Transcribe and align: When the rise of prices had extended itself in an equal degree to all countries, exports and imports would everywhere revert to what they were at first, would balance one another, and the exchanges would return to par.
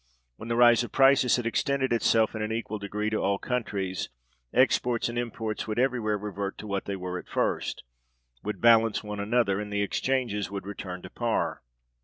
When 0.37 0.49
the 0.49 0.55
rise 0.55 0.83
of 0.83 0.91
prices 0.91 1.35
had 1.35 1.45
extended 1.45 1.93
itself 1.93 2.33
in 2.33 2.41
an 2.41 2.51
equal 2.51 2.79
degree 2.79 3.11
to 3.11 3.21
all 3.21 3.37
countries, 3.37 4.09
exports 4.51 5.09
and 5.09 5.15
imports 5.19 5.67
would 5.67 5.77
everywhere 5.77 6.17
revert 6.17 6.57
to 6.57 6.65
what 6.65 6.85
they 6.85 6.95
were 6.95 7.19
at 7.19 7.27
first, 7.29 7.83
would 8.41 8.61
balance 8.61 9.03
one 9.03 9.19
another, 9.19 9.59
and 9.61 9.71
the 9.71 9.83
exchanges 9.83 10.49
would 10.49 10.65
return 10.65 11.03
to 11.03 11.11
par. 11.11 11.61